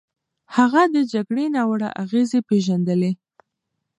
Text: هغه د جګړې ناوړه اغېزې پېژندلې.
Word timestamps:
هغه 0.55 0.81
د 0.95 0.95
جګړې 1.13 1.45
ناوړه 1.55 1.89
اغېزې 2.03 2.39
پېژندلې. 2.49 3.11